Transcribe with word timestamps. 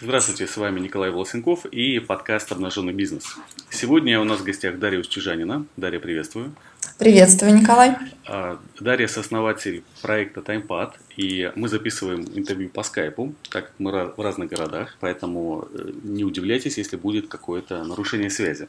Здравствуйте, 0.00 0.46
с 0.46 0.56
вами 0.56 0.78
Николай 0.78 1.10
Волосенков 1.10 1.66
и 1.66 1.98
подкаст 1.98 2.52
«Обнаженный 2.52 2.92
бизнес». 2.92 3.36
Сегодня 3.68 4.20
у 4.20 4.24
нас 4.24 4.38
в 4.38 4.44
гостях 4.44 4.78
Дарья 4.78 5.00
Устюжанина. 5.00 5.66
Дарья, 5.76 5.98
приветствую. 5.98 6.54
Приветствую, 6.98 7.56
Николай. 7.56 7.96
А, 8.24 8.60
Дарья– 8.78 9.06
сооснователь 9.08 9.82
проекта 10.00 10.40
TimePad, 10.40 10.92
и 11.16 11.50
мы 11.56 11.68
записываем 11.68 12.20
интервью 12.32 12.68
по 12.68 12.84
скайпу, 12.84 13.34
так 13.50 13.66
как 13.66 13.74
мы 13.78 13.90
в 14.16 14.20
разных 14.20 14.48
городах, 14.50 14.96
поэтому 15.00 15.66
э, 15.72 15.90
не 16.04 16.22
удивляйтесь, 16.22 16.78
если 16.78 16.96
будет 16.96 17.26
какое-то 17.26 17.82
нарушение 17.82 18.30
связи. 18.30 18.68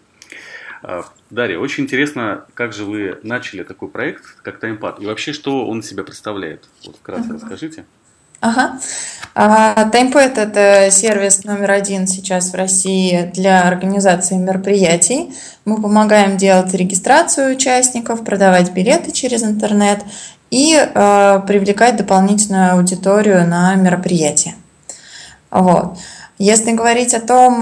А, 0.81 1.05
Дарья, 1.29 1.59
очень 1.59 1.83
интересно, 1.83 2.47
как 2.55 2.73
же 2.73 2.85
вы 2.85 3.19
начали 3.21 3.61
такой 3.61 3.89
проект, 3.89 4.41
как 4.41 4.63
TimePad, 4.63 4.99
и 4.99 5.05
вообще, 5.05 5.33
что 5.33 5.67
он 5.67 5.83
себя 5.83 6.03
представляет? 6.03 6.67
Вот 6.87 6.95
вкратце 6.95 7.29
uh-huh. 7.29 7.33
расскажите. 7.35 7.85
Ага. 8.41 8.79
А, 9.35 9.89
TimePad– 9.91 10.33
это 10.37 10.91
сервис 10.91 11.43
номер 11.43 11.71
один 11.71 12.07
сейчас 12.07 12.51
в 12.51 12.55
России 12.55 13.29
для 13.33 13.67
организации 13.67 14.35
мероприятий. 14.35 15.33
Мы 15.65 15.81
помогаем 15.81 16.37
делать 16.37 16.73
регистрацию 16.73 17.55
участников, 17.55 18.23
продавать 18.23 18.71
билеты 18.71 19.11
через 19.11 19.43
интернет 19.43 20.03
и 20.51 20.75
э, 20.75 21.41
привлекать 21.47 21.97
дополнительную 21.97 22.73
аудиторию 22.73 23.47
на 23.47 23.75
мероприятия. 23.75 24.55
Вот. 25.51 25.97
Если 26.37 26.71
говорить 26.71 27.13
о 27.13 27.19
том, 27.19 27.59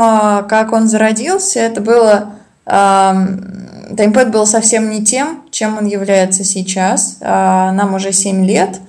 как 0.47 0.71
он 0.71 0.87
зародился, 0.87 1.59
это 1.59 1.81
было 1.81 2.33
Таймпэд 2.65 4.29
был 4.29 4.45
совсем 4.45 4.89
не 4.89 5.03
тем, 5.03 5.43
чем 5.51 5.77
он 5.77 5.85
является 5.85 6.43
сейчас. 6.43 7.17
Нам 7.21 7.95
уже 7.95 8.11
7 8.11 8.45
лет. 8.45 8.79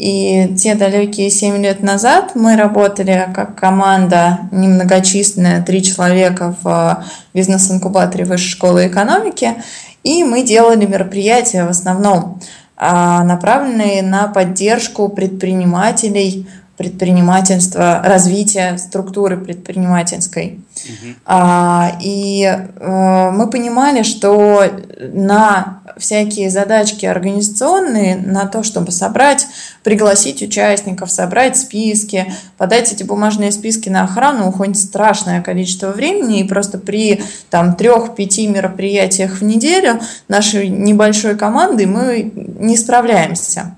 И 0.00 0.54
те 0.56 0.76
далекие 0.76 1.28
7 1.28 1.62
лет 1.62 1.82
назад 1.82 2.32
мы 2.34 2.56
работали 2.56 3.28
как 3.34 3.54
команда 3.54 4.38
немногочисленная, 4.50 5.62
три 5.62 5.82
человека 5.82 6.56
в 6.62 7.04
бизнес-инкубаторе 7.34 8.24
Высшей 8.24 8.48
школы 8.48 8.86
экономики. 8.86 9.56
И 10.02 10.24
мы 10.24 10.42
делали 10.42 10.86
мероприятия 10.86 11.66
в 11.66 11.68
основном 11.68 12.40
а, 12.78 13.22
направленные 13.24 14.00
на 14.00 14.26
поддержку 14.28 15.10
предпринимателей– 15.10 16.48
предпринимательства, 16.80 18.00
развития 18.02 18.78
структуры 18.78 19.36
предпринимательской. 19.36 20.60
Угу. 20.84 21.14
А, 21.26 21.92
и 22.00 22.42
а, 22.46 23.30
мы 23.32 23.50
понимали, 23.50 24.02
что 24.02 24.64
на 24.98 25.82
всякие 25.98 26.48
задачки 26.48 27.04
организационные, 27.04 28.16
на 28.16 28.46
то, 28.46 28.62
чтобы 28.62 28.92
собрать, 28.92 29.46
пригласить 29.82 30.40
участников, 30.40 31.10
собрать 31.10 31.58
списки, 31.58 32.32
подать 32.56 32.90
эти 32.90 33.02
бумажные 33.02 33.52
списки 33.52 33.90
на 33.90 34.04
охрану, 34.04 34.48
уходит 34.48 34.78
страшное 34.78 35.42
количество 35.42 35.88
времени, 35.88 36.40
и 36.40 36.48
просто 36.48 36.78
при 36.78 37.22
там 37.50 37.76
трех-пяти 37.76 38.46
мероприятиях 38.46 39.42
в 39.42 39.44
неделю 39.44 40.00
нашей 40.28 40.68
небольшой 40.68 41.36
команды 41.36 41.86
мы 41.86 42.32
не 42.34 42.78
справляемся. 42.78 43.74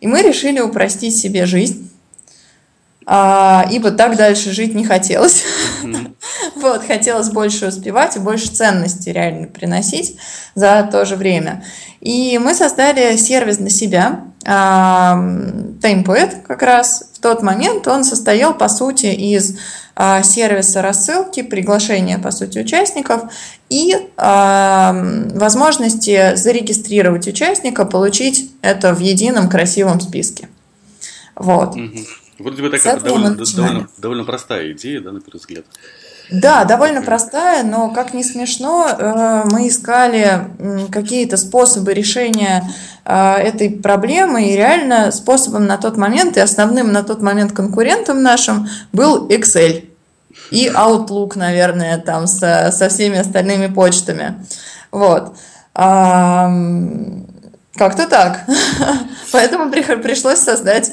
И 0.00 0.06
мы 0.06 0.22
решили 0.22 0.60
упростить 0.60 1.18
себе 1.18 1.44
жизнь 1.44 1.89
а, 3.12 3.66
ибо 3.68 3.90
так 3.90 4.16
дальше 4.16 4.52
жить 4.52 4.72
не 4.72 4.84
хотелось. 4.84 5.42
Mm-hmm. 5.82 6.14
вот, 6.60 6.86
хотелось 6.86 7.28
больше 7.28 7.66
успевать 7.66 8.14
и 8.14 8.20
больше 8.20 8.46
ценности 8.46 9.08
реально 9.08 9.48
приносить 9.48 10.16
за 10.54 10.88
то 10.92 11.04
же 11.04 11.16
время. 11.16 11.64
И 12.00 12.38
мы 12.38 12.54
создали 12.54 13.16
сервис 13.16 13.56
для 13.56 13.68
себя, 13.68 14.20
а, 14.46 15.20
TimePad 15.82 16.42
как 16.46 16.62
раз 16.62 17.10
в 17.12 17.18
тот 17.18 17.42
момент 17.42 17.88
он 17.88 18.04
состоял 18.04 18.54
по 18.54 18.68
сути 18.68 19.06
из 19.06 19.58
а, 19.96 20.22
сервиса 20.22 20.80
рассылки, 20.80 21.42
приглашения 21.42 22.16
по 22.16 22.30
сути 22.30 22.60
участников 22.60 23.22
и 23.70 23.92
а, 24.18 24.94
возможности 25.34 26.36
зарегистрировать 26.36 27.26
участника, 27.26 27.84
получить 27.86 28.52
это 28.62 28.94
в 28.94 29.00
едином 29.00 29.48
красивом 29.50 30.00
списке. 30.00 30.48
Вот. 31.34 31.74
Mm-hmm. 31.74 32.19
Вроде 32.40 32.62
бы 32.62 32.70
такая 32.70 32.98
довольно, 32.98 33.36
довольно, 33.36 33.88
довольно 33.98 34.24
простая 34.24 34.72
идея, 34.72 35.00
да, 35.00 35.12
на 35.12 35.20
первый 35.20 35.38
взгляд. 35.38 35.64
Да, 36.30 36.64
довольно 36.64 37.02
простая, 37.02 37.64
но 37.64 37.90
как 37.90 38.14
не 38.14 38.22
смешно, 38.22 38.88
э, 38.88 39.42
мы 39.50 39.68
искали 39.68 40.46
какие-то 40.92 41.36
способы 41.36 41.92
решения 41.92 42.70
э, 43.04 43.34
этой 43.34 43.70
проблемы, 43.70 44.44
и 44.48 44.56
реально 44.56 45.10
способом 45.10 45.66
на 45.66 45.76
тот 45.76 45.96
момент 45.96 46.36
и 46.36 46.40
основным 46.40 46.92
на 46.92 47.02
тот 47.02 47.20
момент 47.20 47.52
конкурентом 47.52 48.22
нашим 48.22 48.68
был 48.92 49.28
Excel 49.28 49.88
и 50.50 50.68
Outlook, 50.68 51.32
наверное, 51.36 51.98
там 51.98 52.26
со, 52.26 52.70
со 52.70 52.88
всеми 52.88 53.18
остальными 53.18 53.66
почтами. 53.66 54.44
Вот. 54.90 55.36
Как-то 57.80 58.06
так. 58.08 58.40
Поэтому 59.32 59.70
пришлось 59.70 60.40
создать 60.40 60.92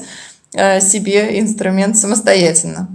себе 0.80 1.38
инструмент 1.38 1.96
самостоятельно. 1.96 2.88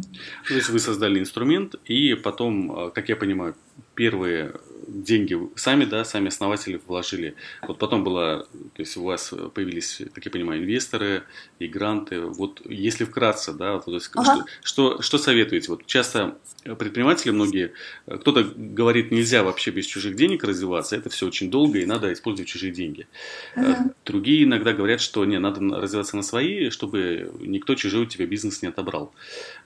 То 0.47 0.53
есть 0.53 0.69
вы 0.69 0.79
создали 0.79 1.19
инструмент, 1.19 1.75
и 1.85 2.13
потом, 2.15 2.87
э, 2.87 2.91
как 2.91 3.09
я 3.09 3.15
понимаю, 3.15 3.55
первые 3.95 4.53
деньги 4.87 5.37
сами, 5.55 5.85
да, 5.85 6.03
сами 6.03 6.27
основатели 6.27 6.79
вложили. 6.87 7.35
Вот 7.67 7.77
потом 7.77 8.03
было, 8.03 8.47
то 8.73 8.81
есть 8.81 8.97
у 8.97 9.03
вас 9.03 9.33
появились, 9.53 10.01
как 10.13 10.25
я 10.25 10.31
понимаю, 10.31 10.61
инвесторы 10.61 11.23
и 11.59 11.67
гранты. 11.67 12.21
Вот 12.21 12.61
если 12.65 13.05
вкратце, 13.05 13.53
да, 13.53 13.79
то 13.79 13.93
есть 13.93 14.11
ага. 14.15 14.45
что, 14.61 14.97
что, 14.97 15.01
что 15.01 15.17
советуете? 15.17 15.69
Вот 15.69 15.85
часто 15.85 16.37
предприниматели 16.63 17.31
многие, 17.31 17.73
кто-то 18.05 18.43
говорит, 18.55 19.11
нельзя 19.11 19.43
вообще 19.43 19.71
без 19.71 19.85
чужих 19.85 20.15
денег 20.15 20.43
развиваться, 20.43 20.95
это 20.95 21.09
все 21.09 21.27
очень 21.27 21.49
долго 21.49 21.79
и 21.79 21.85
надо 21.85 22.11
использовать 22.13 22.49
чужие 22.49 22.71
деньги. 22.71 23.07
Ага. 23.55 23.93
Другие 24.05 24.43
иногда 24.43 24.73
говорят, 24.73 25.01
что 25.01 25.25
не, 25.25 25.39
надо 25.39 25.61
развиваться 25.61 26.15
на 26.15 26.23
свои, 26.23 26.69
чтобы 26.69 27.31
никто 27.39 27.75
чужой 27.75 28.03
у 28.03 28.05
тебя 28.05 28.25
бизнес 28.25 28.61
не 28.61 28.69
отобрал. 28.69 29.13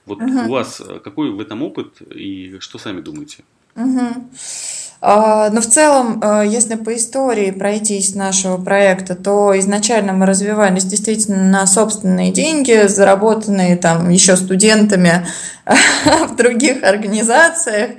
Вот 0.08 0.20
ага. 0.20 0.46
у 0.46 0.50
вас 0.50 0.82
какой 1.04 1.30
в 1.30 1.40
этом 1.40 1.62
опыт 1.62 2.02
и 2.02 2.56
что 2.60 2.78
сами 2.78 3.00
думаете? 3.00 3.44
Угу. 3.76 4.30
Но 5.00 5.60
в 5.60 5.66
целом, 5.66 6.18
а, 6.24 6.42
если 6.42 6.74
по 6.74 6.96
истории 6.96 7.52
пройтись 7.52 8.16
нашего 8.16 8.56
проекта, 8.56 9.14
то 9.14 9.56
изначально 9.56 10.12
мы 10.12 10.26
развивались 10.26 10.84
действительно 10.84 11.44
на 11.44 11.66
собственные 11.68 12.32
деньги, 12.32 12.88
заработанные 12.88 13.76
там 13.76 14.08
еще 14.08 14.36
студентами 14.36 15.24
в 16.28 16.36
других 16.36 16.82
организациях. 16.82 17.90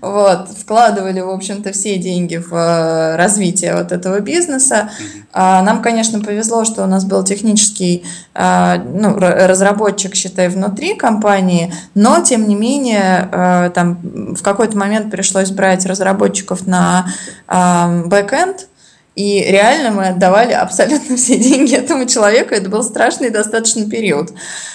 Вот, 0.00 0.48
вкладывали, 0.50 1.20
в 1.20 1.30
общем-то, 1.30 1.72
все 1.72 1.96
деньги 1.96 2.36
в 2.36 2.52
э, 2.54 3.16
развитие 3.16 3.74
вот 3.74 3.92
этого 3.92 4.20
бизнеса. 4.20 4.90
А, 5.32 5.62
нам, 5.62 5.82
конечно, 5.82 6.20
повезло, 6.20 6.64
что 6.64 6.84
у 6.84 6.86
нас 6.86 7.04
был 7.04 7.24
технический 7.24 8.04
а, 8.34 8.76
ну, 8.76 9.16
разработчик, 9.18 10.14
считай, 10.14 10.48
внутри 10.48 10.94
компании, 10.94 11.72
но, 11.94 12.20
тем 12.20 12.46
не 12.46 12.54
менее, 12.54 13.28
э, 13.32 13.70
там 13.74 13.98
в 14.34 14.42
какой-то 14.42 14.76
момент 14.76 15.10
пришлось 15.10 15.50
брать 15.50 15.86
разработчиков 15.86 16.66
на 16.66 17.06
бэкэнд, 17.48 18.68
и 19.14 19.40
реально 19.48 19.92
мы 19.92 20.08
отдавали 20.08 20.52
абсолютно 20.52 21.16
все 21.16 21.38
деньги 21.38 21.74
этому 21.74 22.04
человеку. 22.04 22.54
Это 22.54 22.68
был 22.68 22.82
страшный 22.82 23.30
достаточно 23.30 23.88
период. 23.88 24.32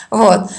Вот 0.09 0.49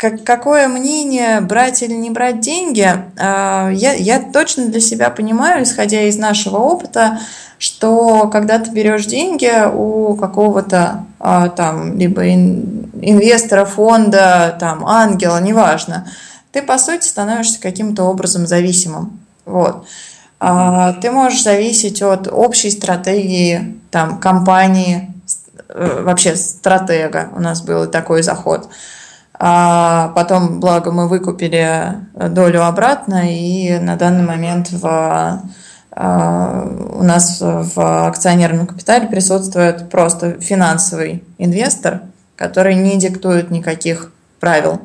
как, 0.00 0.24
какое 0.24 0.66
мнение, 0.66 1.42
брать 1.42 1.82
или 1.82 1.92
не 1.92 2.08
брать 2.08 2.40
деньги, 2.40 2.90
а, 3.18 3.68
я, 3.68 3.92
я 3.92 4.18
точно 4.32 4.68
для 4.68 4.80
себя 4.80 5.10
понимаю, 5.10 5.64
исходя 5.64 6.00
из 6.04 6.16
нашего 6.16 6.56
опыта, 6.56 7.20
что 7.58 8.28
когда 8.28 8.58
ты 8.58 8.70
берешь 8.70 9.04
деньги 9.04 9.52
у 9.70 10.16
какого-то 10.16 11.04
а, 11.18 11.50
там 11.50 11.98
либо 11.98 12.26
инвестора, 12.32 13.66
фонда, 13.66 14.56
там 14.58 14.86
ангела, 14.86 15.38
неважно, 15.38 16.10
ты 16.50 16.62
по 16.62 16.78
сути 16.78 17.06
становишься 17.06 17.60
каким-то 17.60 18.04
образом 18.04 18.46
зависимым. 18.46 19.20
Вот. 19.44 19.84
А, 20.38 20.94
ты 20.94 21.10
можешь 21.10 21.42
зависеть 21.42 22.00
от 22.00 22.26
общей 22.26 22.70
стратегии 22.70 23.78
там, 23.90 24.18
компании, 24.18 25.12
э, 25.68 26.02
вообще 26.02 26.36
стратега. 26.36 27.28
У 27.36 27.40
нас 27.40 27.60
был 27.60 27.86
такой 27.86 28.22
заход. 28.22 28.70
А 29.42 30.08
потом, 30.08 30.60
благо, 30.60 30.92
мы 30.92 31.08
выкупили 31.08 31.94
долю 32.14 32.62
обратно, 32.66 33.22
и 33.24 33.78
на 33.78 33.96
данный 33.96 34.22
момент 34.22 34.70
в, 34.70 35.42
а, 35.92 36.68
у 36.92 37.02
нас 37.02 37.38
в 37.40 38.06
акционерном 38.06 38.66
капитале 38.66 39.08
присутствует 39.08 39.88
просто 39.88 40.38
финансовый 40.40 41.24
инвестор, 41.38 42.02
который 42.36 42.74
не 42.74 42.98
диктует 42.98 43.50
никаких 43.50 44.12
правил. 44.40 44.82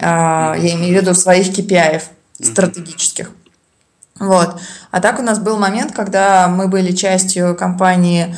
А, 0.00 0.56
я 0.58 0.74
имею 0.74 0.98
в 0.98 1.00
виду 1.00 1.14
своих 1.14 1.56
KPI 1.56 2.02
стратегических. 2.42 3.30
Вот. 4.18 4.60
А 4.90 5.00
так 5.00 5.20
у 5.20 5.22
нас 5.22 5.38
был 5.38 5.56
момент, 5.56 5.92
когда 5.92 6.48
мы 6.48 6.66
были 6.66 6.90
частью 6.90 7.54
компании 7.54 8.34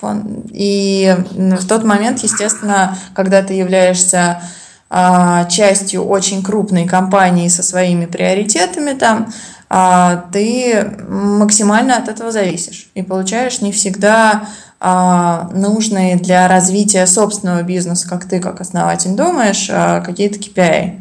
Рамблер, 0.00 0.42
и 0.50 1.16
в 1.30 1.66
тот 1.66 1.84
момент, 1.84 2.20
естественно, 2.20 2.96
когда 3.14 3.42
ты 3.42 3.54
являешься 3.54 4.42
а, 4.90 5.44
частью 5.46 6.04
очень 6.04 6.42
крупной 6.42 6.86
компании 6.86 7.48
со 7.48 7.62
своими 7.62 8.06
приоритетами 8.06 8.92
там, 8.92 9.32
а, 9.68 10.26
ты 10.32 10.96
максимально 11.08 11.96
от 11.96 12.08
этого 12.08 12.30
зависишь 12.30 12.90
и 12.94 13.02
получаешь 13.02 13.60
не 13.60 13.72
всегда 13.72 14.48
а, 14.78 15.48
нужные 15.52 16.16
для 16.16 16.46
развития 16.46 17.06
собственного 17.06 17.62
бизнеса, 17.62 18.08
как 18.08 18.26
ты 18.26 18.38
как 18.38 18.60
основатель 18.60 19.16
думаешь, 19.16 19.68
а, 19.70 20.00
какие-то 20.00 20.38
KPI. 20.38 21.00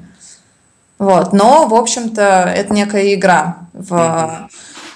Вот. 1.00 1.34
Но, 1.34 1.68
в 1.68 1.74
общем-то, 1.74 2.22
это 2.56 2.74
некая 2.74 3.14
игра 3.14 3.58
в, 3.74 4.48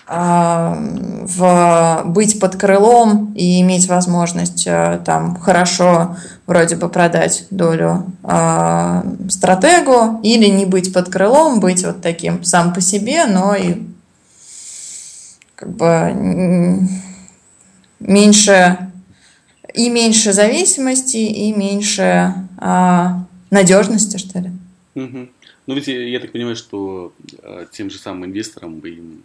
в 0.10 2.04
быть 2.06 2.40
под 2.40 2.56
крылом 2.56 3.34
и 3.34 3.60
иметь 3.62 3.88
возможность 3.88 4.66
там 5.06 5.38
хорошо 5.38 6.16
вроде 6.46 6.78
бы 6.78 6.88
продать 6.88 7.46
долю 7.50 8.06
э, 8.24 9.02
стратегу 9.30 10.22
или 10.24 10.46
не 10.46 10.66
быть 10.66 10.94
под 10.94 11.10
крылом, 11.10 11.60
быть 11.60 11.84
вот 11.84 12.02
таким 12.02 12.44
сам 12.46 12.74
по 12.74 12.80
себе, 12.80 13.26
но 13.26 13.54
и 13.54 13.84
как 15.56 15.70
бы 15.76 16.88
меньше 18.00 18.78
и 19.78 19.90
меньше 19.90 20.34
зависимости, 20.34 21.18
и 21.18 21.54
меньше 21.54 22.34
а, 22.58 23.26
надежности, 23.52 24.18
что 24.18 24.40
ли. 24.40 24.50
Ну, 24.96 25.76
ведь 25.76 25.88
я 25.88 26.20
так 26.20 26.32
понимаю, 26.32 26.56
что 26.56 27.14
а, 27.44 27.66
тем 27.72 27.90
же 27.90 28.00
самым 28.00 28.26
инвесторам 28.26 28.80
им 28.80 29.22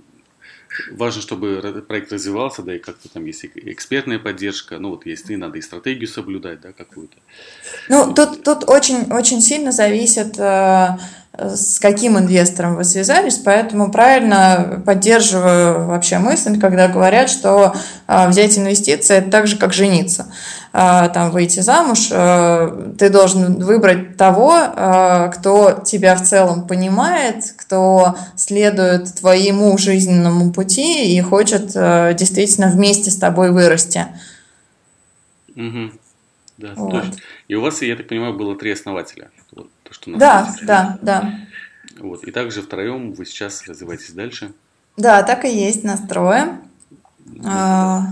важно, 0.90 1.22
чтобы 1.22 1.84
проект 1.86 2.12
развивался, 2.12 2.62
да, 2.62 2.74
и 2.74 2.78
как-то 2.78 3.08
там 3.08 3.24
есть 3.24 3.44
экспертная 3.54 4.18
поддержка, 4.18 4.78
ну, 4.78 4.90
вот 4.90 5.06
если 5.06 5.34
надо 5.36 5.58
и 5.58 5.62
стратегию 5.62 6.08
соблюдать, 6.08 6.60
да, 6.60 6.72
какую-то. 6.72 7.16
Ну, 7.88 8.12
тут, 8.14 8.42
тут 8.42 8.68
очень, 8.68 9.12
очень 9.12 9.40
сильно 9.40 9.72
зависит 9.72 10.38
э, 10.38 10.98
с 11.38 11.78
каким 11.78 12.18
инвестором 12.18 12.76
вы 12.76 12.84
связались, 12.84 13.38
поэтому 13.38 13.90
правильно 13.90 14.82
поддерживаю 14.84 15.86
вообще 15.86 16.18
мысль, 16.18 16.60
когда 16.60 16.88
говорят, 16.88 17.30
что 17.30 17.74
а, 18.06 18.28
взять 18.28 18.58
инвестиции 18.58 19.16
это 19.16 19.30
так 19.30 19.46
же, 19.46 19.56
как 19.56 19.72
жениться. 19.72 20.26
А, 20.74 21.08
там 21.08 21.30
выйти 21.30 21.60
замуж, 21.60 22.10
а, 22.12 22.92
ты 22.98 23.08
должен 23.08 23.64
выбрать 23.64 24.18
того, 24.18 24.52
кто 25.34 25.80
тебя 25.84 26.16
в 26.16 26.22
целом 26.22 26.66
понимает, 26.66 27.44
кто 27.56 28.14
следует 28.36 29.14
твоему 29.14 29.76
жизненному 29.78 30.52
пути 30.52 31.16
и 31.16 31.20
хочет 31.22 31.68
действительно 31.68 32.68
вместе 32.68 33.10
с 33.10 33.16
тобой 33.16 33.52
вырасти. 33.52 34.06
Угу. 35.56 35.92
Да, 36.58 36.72
вот. 36.76 36.90
точно. 36.90 37.16
И 37.48 37.54
у 37.54 37.62
вас, 37.62 37.80
я 37.80 37.96
так 37.96 38.06
понимаю, 38.08 38.34
было 38.34 38.56
три 38.56 38.70
основателя. 38.70 39.30
То, 39.92 39.94
что 39.94 40.18
да, 40.18 40.54
да, 40.62 40.98
да. 41.02 41.34
Вот. 41.98 42.24
И 42.24 42.30
также 42.30 42.62
втроем 42.62 43.12
вы 43.12 43.26
сейчас 43.26 43.66
развиваетесь 43.66 44.12
дальше. 44.12 44.52
Да, 44.96 45.22
так 45.22 45.44
и 45.44 45.54
есть, 45.54 45.84
настроем. 45.84 46.62
А, 47.44 48.04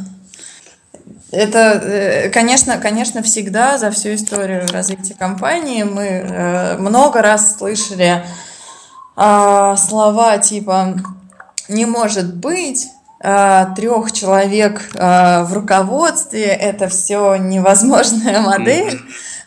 это, 1.30 1.58
э, 1.58 2.30
конечно, 2.30 2.76
конечно, 2.78 3.22
всегда 3.22 3.78
за 3.78 3.90
всю 3.90 4.14
историю 4.14 4.66
развития 4.70 5.14
компании 5.14 5.82
мы 5.82 6.02
э, 6.02 6.76
много 6.78 7.22
раз 7.22 7.56
слышали 7.56 8.24
а, 9.16 9.76
слова 9.76 10.38
типа 10.38 10.96
«не 11.68 11.86
может 11.86 12.34
быть», 12.34 12.88
а, 13.22 13.74
трех 13.74 14.12
человек 14.12 14.90
в 14.94 15.50
руководстве, 15.52 16.44
это 16.44 16.88
все 16.88 17.36
невозможная 17.36 18.40
модель. 18.40 19.00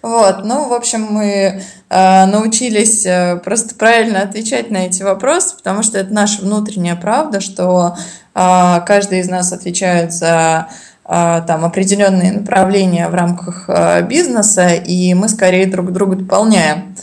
Вот, 0.03 0.43
ну, 0.43 0.67
в 0.67 0.73
общем, 0.73 1.07
мы 1.09 1.61
э, 1.89 2.25
научились 2.25 3.05
э, 3.05 3.37
просто 3.37 3.73
правильно 3.75 4.21
отвечать 4.21 4.69
на 4.69 4.85
эти 4.85 5.01
вопросы, 5.01 5.55
потому 5.55 5.81
что 5.81 5.97
это 5.97 6.13
наша 6.13 6.41
внутренняя 6.41 6.97
правда, 6.97 7.39
что 7.39 7.95
э, 8.35 8.81
каждый 8.85 9.19
из 9.19 9.29
нас 9.29 9.53
отвечает 9.53 10.11
за 10.11 10.67
э, 11.05 11.41
там 11.47 11.63
определенные 11.63 12.33
направления 12.33 13.07
в 13.07 13.13
рамках 13.13 13.69
э, 13.69 14.01
бизнеса, 14.01 14.73
и 14.73 15.13
мы 15.13 15.29
скорее 15.29 15.67
друг 15.67 15.93
друга 15.93 16.17
дополняем. 16.17 16.95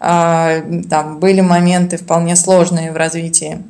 Там 0.00 1.18
были 1.20 1.42
моменты 1.42 1.98
вполне 1.98 2.34
сложные 2.34 2.90
в 2.90 2.96
развитии 2.96 3.62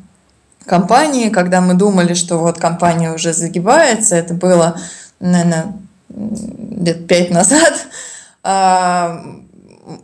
компании, 0.64 1.28
когда 1.28 1.60
мы 1.60 1.74
думали, 1.74 2.14
что 2.14 2.38
вот 2.38 2.58
компания 2.58 3.12
уже 3.12 3.32
загибается, 3.32 4.14
это 4.14 4.34
было, 4.34 4.76
наверное, 5.18 5.72
лет 6.08 7.08
пять 7.08 7.30
назад, 7.30 7.74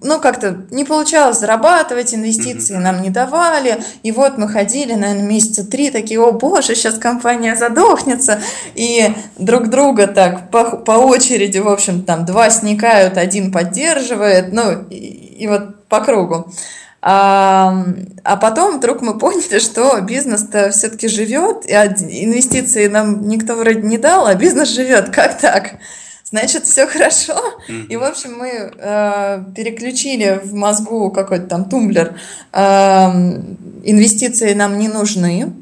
ну, 0.01 0.21
как-то 0.21 0.65
не 0.71 0.85
получалось 0.85 1.39
зарабатывать, 1.39 2.15
инвестиции 2.15 2.77
mm-hmm. 2.77 2.81
нам 2.81 3.03
не 3.03 3.11
давали. 3.11 3.83
И 4.03 4.13
вот 4.13 4.39
мы 4.39 4.49
ходили, 4.49 4.95
наверное, 4.95 5.27
месяца 5.27 5.65
три, 5.65 5.91
такие, 5.91 6.21
о 6.21 6.33
боже, 6.33 6.75
сейчас 6.75 6.99
компания 6.99 7.55
задохнется. 7.57 8.41
И 8.75 9.15
друг 9.39 9.69
друга 9.69 10.07
так 10.07 10.51
по, 10.51 10.77
по 10.77 10.93
очереди, 10.93 11.59
в 11.59 11.69
общем, 11.69 12.03
там 12.03 12.25
два 12.25 12.51
сникают, 12.51 13.17
один 13.17 13.53
поддерживает, 13.53 14.53
ну, 14.53 14.87
и, 14.91 14.97
и 14.97 15.47
вот 15.47 15.85
по 15.89 16.01
кругу. 16.01 16.51
А, 17.03 17.85
а 18.25 18.37
потом 18.37 18.79
вдруг 18.79 19.01
мы 19.01 19.17
поняли, 19.19 19.61
что 19.61 20.01
бизнес-то 20.01 20.71
все-таки 20.71 21.07
живет, 21.07 21.65
и 21.69 21.73
инвестиции 21.73 22.89
нам 22.89 23.29
никто 23.29 23.55
вроде 23.55 23.83
не 23.83 23.99
дал, 23.99 24.27
а 24.27 24.35
бизнес 24.35 24.71
живет. 24.71 25.11
Как 25.11 25.39
так? 25.39 25.75
Значит, 26.31 26.65
все 26.65 26.87
хорошо. 26.87 27.35
Mm-hmm. 27.69 27.87
И, 27.89 27.97
в 27.97 28.03
общем, 28.03 28.37
мы 28.39 28.49
э, 28.49 29.45
переключили 29.55 30.41
в 30.43 30.55
мозгу 30.55 31.11
какой-то 31.11 31.47
там 31.47 31.69
тумблер. 31.69 32.19
Э, 32.53 33.11
инвестиции 33.85 34.53
нам 34.55 34.79
не 34.79 34.89
нужны. 34.89 35.53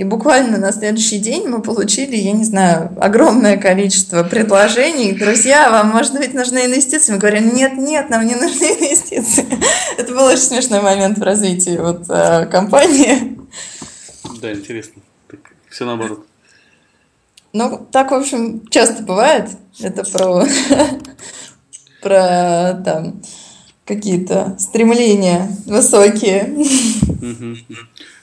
И 0.00 0.04
буквально 0.04 0.56
на 0.56 0.72
следующий 0.72 1.18
день 1.18 1.46
мы 1.46 1.60
получили, 1.60 2.16
я 2.16 2.32
не 2.32 2.44
знаю, 2.44 2.90
огромное 2.98 3.58
количество 3.58 4.22
предложений. 4.22 5.18
Друзья, 5.18 5.70
вам, 5.70 5.88
может 5.88 6.14
быть, 6.14 6.32
нужны 6.32 6.64
инвестиции? 6.64 7.12
Мы 7.12 7.18
говорим, 7.18 7.54
нет, 7.54 7.74
нет, 7.74 8.08
нам 8.08 8.26
не 8.26 8.34
нужны 8.34 8.64
инвестиции. 8.64 9.44
Это 9.98 10.14
был 10.14 10.24
очень 10.24 10.38
смешной 10.38 10.80
момент 10.80 11.18
в 11.18 11.22
развитии 11.22 11.76
вот, 11.76 12.04
э, 12.08 12.46
компании. 12.46 13.38
Да, 14.40 14.50
интересно. 14.52 15.02
Так, 15.28 15.40
все 15.68 15.84
наоборот. 15.84 16.26
Ну, 17.52 17.88
так, 17.90 18.10
в 18.10 18.14
общем, 18.14 18.66
часто 18.68 19.02
бывает. 19.02 19.50
Это 19.80 20.04
про, 20.04 20.46
про 22.02 22.82
там 22.84 23.22
какие-то 23.84 24.56
стремления 24.58 25.50
высокие. 25.66 26.54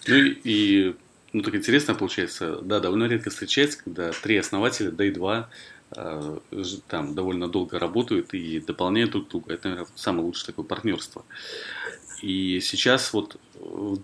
Ну 0.09 0.15
и, 0.15 0.95
ну 1.33 1.41
так 1.41 1.55
интересно 1.55 1.93
получается, 1.93 2.59
да, 2.61 2.79
довольно 2.79 3.03
редко 3.03 3.29
встречается, 3.29 3.83
когда 3.83 4.11
три 4.11 4.37
основателя, 4.37 4.91
да 4.91 5.03
и 5.03 5.11
два, 5.11 5.49
а, 5.91 6.39
там 6.87 7.13
довольно 7.13 7.49
долго 7.49 7.79
работают 7.79 8.33
и 8.33 8.61
дополняют 8.61 9.11
друг 9.11 9.27
друга. 9.27 9.53
Это, 9.53 9.67
наверное, 9.67 9.91
самое 9.95 10.25
лучшее 10.25 10.47
такое 10.47 10.65
партнерство. 10.65 11.25
И 12.21 12.59
сейчас 12.61 13.11
вот, 13.13 13.37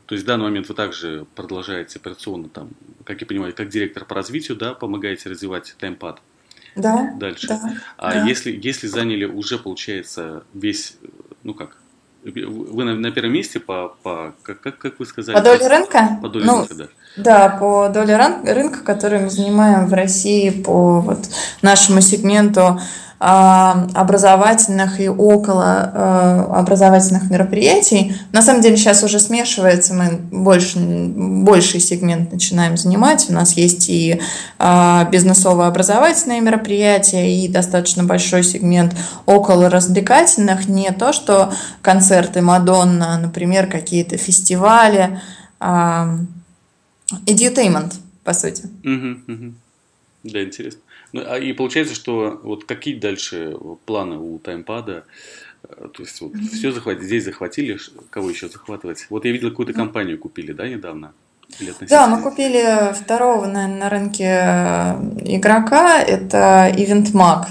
то 0.06 0.16
есть 0.16 0.24
в 0.24 0.28
данный 0.28 0.44
момент 0.44 0.68
вы 0.70 0.76
также 0.76 1.26
продолжаете 1.36 2.00
операционно 2.00 2.50
там, 2.50 2.70
как 3.04 3.22
я 3.22 3.28
понимаю, 3.28 3.54
как 3.56 3.70
директор 3.70 4.06
по 4.06 4.16
развитию, 4.16 4.58
да, 4.58 4.74
помогаете 4.74 5.30
развивать 5.30 5.76
таймпад. 5.78 6.22
Да. 6.76 7.14
Дальше. 7.18 7.48
Да, 7.48 7.74
а 7.98 8.14
да. 8.14 8.24
если 8.26 8.60
если 8.62 8.88
заняли 8.88 9.26
уже 9.26 9.60
получается 9.60 10.44
весь, 10.54 10.98
ну 11.44 11.54
как, 11.54 11.78
вы 12.24 12.84
на, 12.84 12.96
на 12.96 13.12
первом 13.12 13.34
месте 13.34 13.60
по, 13.60 13.96
по 14.02 14.34
как, 14.42 14.62
как, 14.62 14.78
как 14.78 15.00
вы 15.00 15.06
сказали? 15.06 15.36
По 15.36 15.44
доле 15.44 15.68
рынка? 15.68 16.20
По 16.22 16.30
доле 16.30 16.46
ну, 16.46 16.60
рынка, 16.60 16.76
да. 16.76 16.88
Да, 17.18 17.58
по 17.60 17.90
доле 17.90 18.18
рынка, 18.18 18.84
который 18.84 19.20
мы 19.20 19.30
занимаем 19.30 19.88
в 19.88 19.94
России 19.94 20.50
по 20.50 21.02
вот 21.02 21.20
нашему 21.62 22.02
сегменту 22.02 22.80
образовательных 23.26 25.00
и 25.00 25.08
около 25.08 25.92
а, 25.94 26.60
образовательных 26.60 27.30
мероприятий. 27.30 28.18
На 28.34 28.42
самом 28.42 28.62
деле 28.62 28.76
сейчас 28.76 29.02
уже 29.02 29.18
смешивается, 29.18 29.94
мы 29.94 30.18
больше, 30.18 30.78
больший 30.78 31.80
сегмент 31.80 32.34
начинаем 32.34 32.76
занимать. 32.76 33.30
У 33.30 33.34
нас 33.34 33.54
есть 33.54 33.88
и 33.90 34.20
а, 34.60 35.06
бизнесово-образовательные 35.10 36.42
мероприятия, 36.42 37.34
и 37.34 37.48
достаточно 37.48 38.04
большой 38.04 38.44
сегмент 38.44 38.94
около 39.26 39.70
развлекательных. 39.70 40.68
Не 40.68 40.92
то, 40.92 41.14
что 41.14 41.54
концерты 41.82 42.42
Мадонна, 42.42 43.18
например, 43.18 43.68
какие-то 43.68 44.18
фестивали, 44.18 45.22
edutainment, 47.26 47.94
по 48.26 48.34
сути. 48.34 48.64
Угу, 48.84 49.34
угу. 49.34 49.54
Да, 50.24 50.44
интересно. 50.44 50.82
Ну, 51.14 51.24
а 51.26 51.38
и 51.38 51.54
получается, 51.54 51.96
что 51.96 52.40
вот 52.44 52.66
какие 52.66 52.96
дальше 52.96 53.56
планы 53.86 54.18
у 54.18 54.40
таймпада? 54.40 55.06
Э, 55.64 55.88
то 55.94 56.04
есть 56.04 56.20
вот 56.22 56.34
mm-hmm. 56.34 56.50
все 56.50 56.72
захватили, 56.72 57.06
здесь 57.06 57.24
захватили, 57.24 57.78
кого 58.10 58.30
еще 58.30 58.50
захватывать? 58.50 59.06
Вот 59.10 59.24
я 59.26 59.32
видел, 59.32 59.50
какую-то 59.50 59.74
компанию 59.74 60.18
купили, 60.18 60.52
да, 60.52 60.68
недавно? 60.68 61.14
Да, 61.88 62.08
мы 62.08 62.22
купили 62.22 62.94
второго, 62.94 63.46
наверное, 63.46 63.80
на 63.80 63.90
рынке 63.90 64.24
э, 64.24 65.36
игрока, 65.36 66.02
это 66.02 66.72
EventMag. 66.76 67.46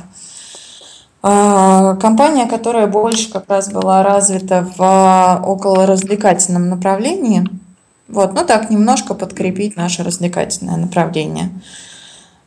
А, 1.24 1.94
компания, 1.96 2.46
которая 2.46 2.88
больше 2.88 3.30
как 3.30 3.48
раз 3.48 3.70
была 3.70 4.02
развита 4.02 4.68
в 4.76 5.36
околоразвлекательном 5.46 6.68
направлении. 6.68 7.44
Вот, 8.08 8.34
ну 8.34 8.44
так, 8.44 8.70
немножко 8.70 9.14
подкрепить 9.14 9.76
наше 9.76 10.02
развлекательное 10.02 10.76
направление. 10.76 11.50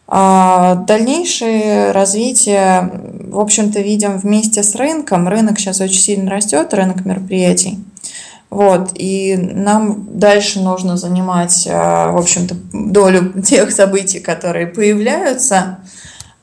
А 0.08 0.76
дальнейшее 0.76 1.92
развитие, 1.92 2.92
в 3.32 3.40
общем-то, 3.40 3.80
видим 3.82 4.18
вместе 4.18 4.62
с 4.62 4.76
рынком. 4.76 5.28
Рынок 5.28 5.58
сейчас 5.60 5.82
очень 5.82 6.00
сильно 6.00 6.30
растет, 6.30 6.74
рынок 6.74 7.06
мероприятий. 7.06 7.80
Вот, 8.52 8.92
и 8.94 9.36
нам 9.36 10.20
дальше 10.20 10.62
нужно 10.62 10.96
занимать, 10.96 11.68
а, 11.70 12.12
в 12.12 12.18
общем-то, 12.18 12.56
долю 12.72 13.42
тех 13.46 13.72
событий, 13.72 14.20
которые 14.20 14.68
появляются, 14.68 15.80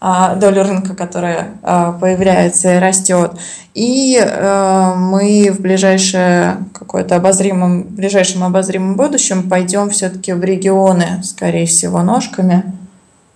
а, 0.01 0.35
долю 0.35 0.65
рынка, 0.65 0.95
которая 0.97 1.53
появляется 1.63 2.75
и 2.75 2.79
растет. 2.81 3.33
И 3.73 4.21
мы 4.21 5.51
в 5.51 5.61
ближайшее 5.61 6.59
какое-то 6.75 7.17
обозримом, 7.17 7.85
ближайшем 7.85 8.43
обозримом 8.43 8.97
будущем 8.97 9.49
пойдем 9.49 9.89
все-таки 9.91 10.33
в 10.33 10.43
регионы, 10.43 11.23
скорее 11.23 11.67
всего, 11.67 12.03
ножками 12.03 12.65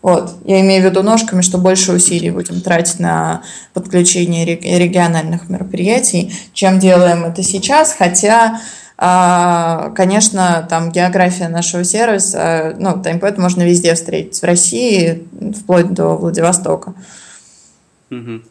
вот. 0.06 0.36
Я 0.44 0.60
имею 0.60 0.82
в 0.82 0.86
виду 0.86 1.02
ножками, 1.02 1.40
что 1.42 1.58
больше 1.58 1.90
усилий 1.90 2.30
будем 2.30 2.60
тратить 2.60 3.00
на 3.00 3.42
подключение 3.75 4.46
региональных 4.46 5.48
мероприятий, 5.48 6.32
чем 6.52 6.78
делаем 6.78 7.25
это 7.25 7.42
сейчас, 7.42 7.92
хотя 7.92 8.60
а, 8.96 9.90
Конечно, 9.96 10.64
там 10.70 10.92
география 10.92 11.48
нашего 11.48 11.82
сервиса, 11.82 12.76
ну, 12.78 13.02
таймпэд 13.02 13.36
можно 13.36 13.64
везде 13.64 13.96
встретить 13.96 14.40
в 14.40 14.44
России, 14.44 15.26
вплоть 15.60 15.92
до 15.92 16.16
Владивостока. 16.16 16.94
Угу. 18.12 18.42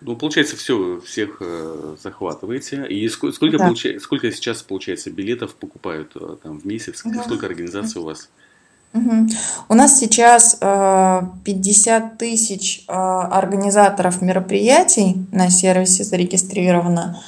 Ну, 0.00 0.16
получается, 0.16 0.56
все, 0.56 1.00
всех 1.06 1.36
э, 1.38 1.96
захватываете. 2.02 2.84
И 2.88 3.08
сколько, 3.08 3.36
сколько, 3.36 3.58
да. 3.58 3.66
получа, 3.66 4.00
сколько 4.00 4.32
сейчас, 4.32 4.64
получается, 4.64 5.10
билетов 5.10 5.54
покупают 5.54 6.16
э, 6.16 6.36
там, 6.42 6.58
в 6.58 6.64
месяц? 6.64 7.02
Да. 7.04 7.22
Сколько 7.22 7.46
организаций 7.46 8.00
у 8.00 8.04
вас? 8.04 8.28
Угу. 8.94 9.28
У 9.70 9.74
нас 9.74 9.98
сейчас 9.98 10.56
э, 10.60 11.22
50 11.44 12.16
тысяч 12.16 12.84
э, 12.86 12.92
организаторов 12.92 14.22
мероприятий 14.22 15.26
на 15.32 15.50
сервисе 15.50 16.04
зарегистрировано. 16.04 17.20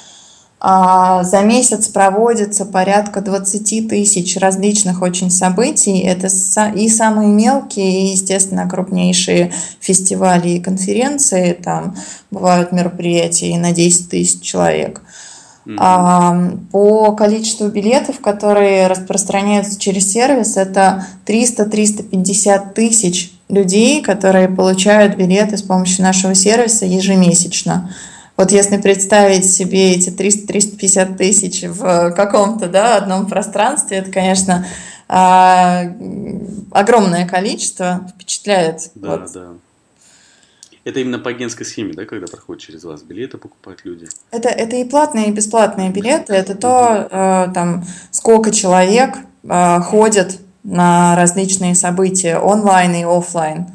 А 0.59 1.23
за 1.23 1.41
месяц 1.41 1.87
проводится 1.89 2.65
порядка 2.65 3.21
20 3.21 3.89
тысяч 3.89 4.37
различных 4.37 5.01
очень 5.01 5.29
событий. 5.29 5.99
Это 5.99 6.27
и 6.73 6.89
самые 6.89 7.29
мелкие, 7.29 8.05
и, 8.05 8.11
естественно, 8.11 8.67
крупнейшие 8.67 9.51
фестивали 9.79 10.49
и 10.51 10.61
конференции. 10.61 11.53
Там 11.53 11.95
бывают 12.31 12.71
мероприятия 12.71 13.51
и 13.51 13.57
на 13.57 13.71
10 13.71 14.09
тысяч 14.09 14.41
человек. 14.41 15.01
Mm-hmm. 15.01 15.36
По 15.75 17.11
количеству 17.17 17.67
билетов, 17.67 18.19
которые 18.21 18.87
распространяются 18.87 19.79
через 19.79 20.11
сервис, 20.11 20.55
это 20.55 21.05
300-350 21.25 22.73
тысяч 22.73 23.31
людей, 23.49 24.01
которые 24.01 24.47
получают 24.47 25.15
билеты 25.15 25.57
с 25.57 25.61
помощью 25.61 26.03
нашего 26.03 26.35
сервиса 26.35 26.85
ежемесячно. 26.85 27.91
Вот 28.37 28.51
если 28.51 28.77
представить 28.77 29.51
себе 29.51 29.93
эти 29.93 30.09
300-350 30.09 31.15
тысяч 31.17 31.63
в 31.63 32.11
каком-то 32.11 32.67
да, 32.67 32.97
одном 32.97 33.25
пространстве, 33.25 33.97
это, 33.97 34.11
конечно, 34.11 34.65
а, 35.09 35.83
огромное 36.71 37.27
количество, 37.27 38.07
впечатляет. 38.13 38.91
Да, 38.95 39.09
вот. 39.09 39.31
да. 39.33 39.47
Это 40.87 41.01
именно 41.01 41.19
по 41.19 41.31
агентской 41.31 41.65
схеме, 41.65 41.91
да, 41.93 42.05
когда 42.05 42.27
проходят 42.27 42.63
через 42.63 42.85
вас 42.85 43.01
билеты 43.03 43.37
покупают 43.37 43.81
люди? 43.83 44.07
Это, 44.31 44.47
это 44.47 44.77
и 44.77 44.85
платные, 44.85 45.27
и 45.27 45.31
бесплатные 45.31 45.89
билеты. 45.89 46.33
Это 46.33 46.55
то, 46.55 47.09
э, 47.11 47.53
там, 47.53 47.83
сколько 48.11 48.51
человек 48.51 49.17
э, 49.43 49.79
ходит 49.81 50.39
на 50.63 51.17
различные 51.17 51.75
события 51.75 52.37
онлайн 52.37 52.95
и 52.95 53.03
офлайн. 53.03 53.67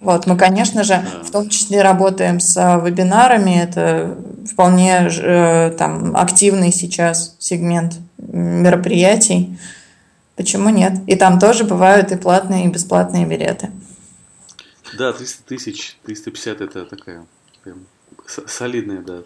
Вот, 0.00 0.26
мы, 0.26 0.36
конечно 0.36 0.82
же, 0.82 1.00
в 1.22 1.30
том 1.30 1.48
числе 1.48 1.82
работаем 1.82 2.40
с 2.40 2.56
вебинарами. 2.84 3.62
Это 3.62 4.18
вполне 4.50 5.08
э, 5.08 5.70
там 5.78 6.16
активный 6.16 6.72
сейчас 6.72 7.36
сегмент 7.38 8.00
мероприятий. 8.18 9.56
Почему 10.34 10.70
нет? 10.70 10.94
И 11.06 11.14
там 11.14 11.38
тоже 11.38 11.62
бывают 11.62 12.10
и 12.10 12.16
платные, 12.16 12.64
и 12.64 12.68
бесплатные 12.68 13.24
билеты. 13.24 13.70
Да, 14.96 15.12
300 15.12 15.42
тысяч, 15.44 15.96
350 16.04 16.60
это 16.60 16.84
такая 16.84 17.26
прям 17.62 17.86
солидная, 18.26 19.02
да. 19.02 19.22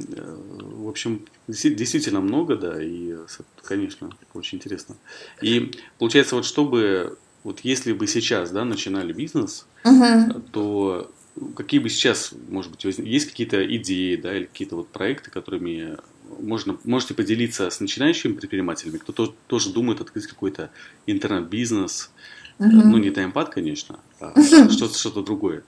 Э, 0.00 0.36
в 0.60 0.88
общем, 0.88 1.24
действительно 1.46 2.20
много, 2.20 2.56
да, 2.56 2.82
и, 2.82 3.16
конечно, 3.62 4.10
очень 4.32 4.58
интересно. 4.58 4.96
И 5.40 5.72
получается, 5.98 6.36
вот 6.36 6.44
чтобы, 6.44 7.18
вот 7.42 7.60
если 7.60 7.92
бы 7.92 8.06
сейчас, 8.06 8.50
да, 8.50 8.64
начинали 8.64 9.12
бизнес, 9.12 9.66
угу. 9.84 10.40
то 10.52 11.10
какие 11.56 11.80
бы 11.80 11.88
сейчас, 11.88 12.32
может 12.48 12.70
быть, 12.70 12.84
есть 12.84 13.26
какие-то 13.26 13.64
идеи, 13.76 14.16
да, 14.16 14.36
или 14.36 14.44
какие-то 14.44 14.76
вот 14.76 14.88
проекты, 14.88 15.30
которыми 15.30 15.96
можно, 16.40 16.78
можете 16.84 17.14
поделиться 17.14 17.70
с 17.70 17.80
начинающими 17.80 18.32
предпринимателями, 18.32 18.98
кто 18.98 19.12
то, 19.12 19.34
тоже 19.46 19.72
думает 19.72 20.00
открыть 20.00 20.26
какой-то 20.26 20.70
интернет-бизнес, 21.06 22.10
Угу. 22.58 22.68
Ну, 22.68 22.98
не 22.98 23.10
таймпад, 23.10 23.50
конечно, 23.50 23.98
а 24.20 24.32
что-то, 24.70 24.96
что-то 24.96 25.22
другое. 25.22 25.62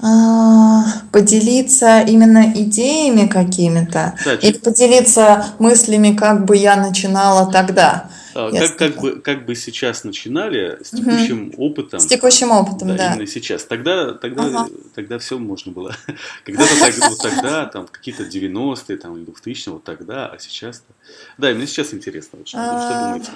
А, 0.00 0.84
поделиться 1.10 2.04
именно 2.06 2.52
идеями 2.54 3.26
какими-то 3.26 4.16
да, 4.24 4.34
или 4.34 4.56
поделиться 4.56 5.46
мыслями, 5.58 6.16
как 6.16 6.44
бы 6.44 6.56
я 6.56 6.76
начинала 6.76 7.50
тогда. 7.50 8.08
А, 8.32 8.52
как, 8.52 8.76
как, 8.76 8.96
бы, 9.00 9.20
как 9.20 9.46
бы 9.46 9.56
сейчас 9.56 10.04
начинали 10.04 10.78
с 10.84 10.90
текущим 10.90 11.48
угу. 11.48 11.66
опытом. 11.66 11.98
С 11.98 12.06
текущим 12.06 12.52
опытом, 12.52 12.88
да. 12.88 12.96
да. 12.96 13.14
Именно 13.14 13.26
сейчас. 13.26 13.64
Тогда, 13.64 14.12
тогда, 14.12 14.44
ага. 14.44 14.68
тогда 14.94 15.18
все 15.18 15.36
можно 15.36 15.72
было. 15.72 15.96
Когда-то 16.44 16.78
так, 16.78 16.94
вот 17.10 17.18
тогда, 17.20 17.66
там, 17.66 17.88
какие-то 17.88 18.22
90-е 18.22 18.96
там, 18.98 19.16
или 19.16 19.26
2000-е, 19.26 19.72
вот 19.72 19.82
тогда, 19.82 20.26
а 20.26 20.38
сейчас... 20.38 20.76
-то... 20.76 20.92
Да, 21.38 21.50
именно 21.50 21.66
сейчас 21.66 21.92
интересно. 21.92 22.38
Вот, 22.38 22.46
что, 22.46 22.58
а... 22.60 22.88
что 22.88 23.04
думаете? 23.04 23.30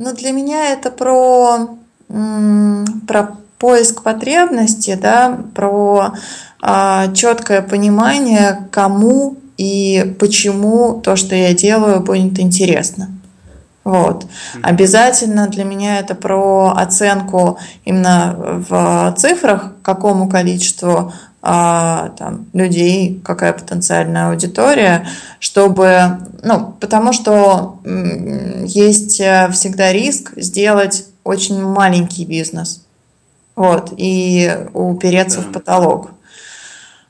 Ну, 0.00 0.14
для 0.14 0.30
меня 0.30 0.72
это 0.72 0.92
про, 0.92 1.70
про 2.06 3.36
поиск 3.58 4.04
потребности, 4.04 4.94
да, 4.94 5.36
про 5.56 6.12
а, 6.62 7.12
четкое 7.12 7.62
понимание, 7.62 8.68
кому 8.70 9.38
и 9.56 10.14
почему 10.20 11.00
то, 11.00 11.16
что 11.16 11.34
я 11.34 11.52
делаю, 11.52 11.98
будет 11.98 12.38
интересно. 12.38 13.08
Вот. 13.82 14.26
Обязательно 14.62 15.48
для 15.48 15.64
меня 15.64 15.98
это 15.98 16.14
про 16.14 16.74
оценку 16.76 17.58
именно 17.84 18.36
в 18.68 19.14
цифрах, 19.18 19.72
какому 19.82 20.28
количеству 20.28 21.12
а, 21.50 22.10
там, 22.18 22.44
людей, 22.52 23.22
какая 23.24 23.54
потенциальная 23.54 24.28
аудитория, 24.28 25.08
чтобы, 25.38 26.18
ну, 26.42 26.74
потому 26.78 27.14
что 27.14 27.80
есть 28.66 29.18
э, 29.18 29.48
всегда 29.52 29.90
риск 29.90 30.34
сделать 30.36 31.06
очень 31.24 31.62
маленький 31.62 32.26
бизнес, 32.26 32.84
вот, 33.56 33.94
и 33.96 34.58
упереться 34.74 35.38
да. 35.38 35.44
в 35.44 35.52
потолок. 35.52 36.10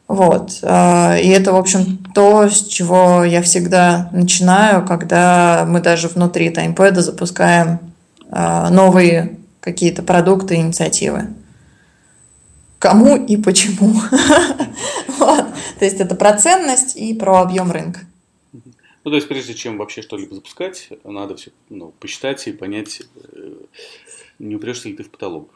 Вот. 0.07 0.61
А, 0.62 1.16
и 1.16 1.28
это, 1.30 1.52
в 1.52 1.57
общем, 1.57 1.99
то, 2.14 2.49
с 2.49 2.64
чего 2.68 3.25
я 3.25 3.42
всегда 3.42 4.09
начинаю, 4.12 4.87
когда 4.87 5.64
мы 5.66 5.80
даже 5.80 6.07
внутри 6.07 6.50
таймпэда 6.50 7.02
запускаем 7.02 7.80
а, 8.30 8.71
новые 8.71 9.37
какие-то 9.59 10.04
продукты, 10.04 10.54
инициативы 10.54 11.26
кому 12.78 13.16
и 13.16 13.37
почему. 13.37 13.92
вот. 15.18 15.44
То 15.78 15.85
есть 15.85 16.00
это 16.00 16.14
про 16.14 16.37
ценность 16.37 16.97
и 16.97 17.14
про 17.14 17.40
объем 17.40 17.70
рынка. 17.70 18.00
Ну, 19.04 19.11
то 19.12 19.16
есть, 19.16 19.28
прежде 19.28 19.54
чем 19.54 19.78
вообще 19.78 20.02
что-либо 20.02 20.35
запускать, 20.35 20.90
надо 21.04 21.37
все 21.37 21.50
ну, 21.70 21.92
посчитать 21.99 22.47
и 22.47 22.52
понять, 22.52 23.02
э, 23.32 23.54
не 24.38 24.56
упрешься 24.56 24.88
ли 24.88 24.97
ты 24.97 25.02
в 25.02 25.11
потолок. 25.11 25.50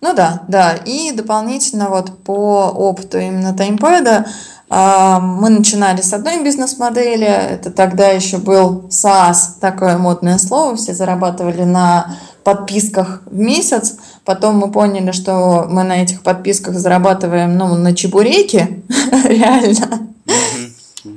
Ну 0.00 0.14
да, 0.14 0.44
да. 0.48 0.74
И 0.74 1.12
дополнительно 1.12 1.88
вот 1.88 2.22
по 2.24 2.68
опыту 2.70 3.18
именно 3.18 3.54
таймпэда 3.54 4.26
а, 4.70 5.20
мы 5.20 5.50
начинали 5.50 6.00
с 6.00 6.12
одной 6.12 6.42
бизнес-модели. 6.42 7.26
Это 7.26 7.70
тогда 7.70 8.08
еще 8.08 8.38
был 8.38 8.88
SaaS, 8.88 9.60
такое 9.60 9.98
модное 9.98 10.38
слово. 10.38 10.76
Все 10.76 10.94
зарабатывали 10.94 11.64
на 11.64 12.16
подписках 12.44 13.22
в 13.26 13.38
месяц. 13.38 13.98
Потом 14.30 14.58
мы 14.58 14.70
поняли, 14.70 15.10
что 15.10 15.66
мы 15.68 15.82
на 15.82 16.04
этих 16.04 16.22
подписках 16.22 16.76
зарабатываем 16.76 17.58
ну, 17.58 17.74
на 17.74 17.96
чебуреки, 17.96 18.84
реально. 19.24 20.06